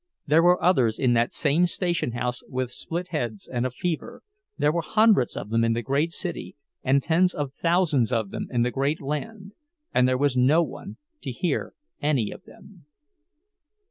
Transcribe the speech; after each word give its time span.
There 0.25 0.41
were 0.41 0.63
others 0.63 0.97
in 0.97 1.13
that 1.13 1.31
same 1.31 1.67
station 1.67 2.13
house 2.13 2.41
with 2.49 2.71
split 2.71 3.09
heads 3.09 3.47
and 3.47 3.67
a 3.67 3.69
fever; 3.69 4.23
there 4.57 4.71
were 4.71 4.81
hundreds 4.81 5.37
of 5.37 5.51
them 5.51 5.63
in 5.63 5.73
the 5.73 5.83
great 5.83 6.09
city, 6.09 6.55
and 6.83 7.03
tens 7.03 7.35
of 7.35 7.53
thousands 7.53 8.11
of 8.11 8.31
them 8.31 8.47
in 8.49 8.63
the 8.63 8.71
great 8.71 8.99
land, 8.99 9.51
and 9.93 10.07
there 10.07 10.17
was 10.17 10.35
no 10.35 10.63
one 10.63 10.97
to 11.21 11.29
hear 11.29 11.75
any 12.01 12.31
of 12.31 12.45
them. 12.45 12.85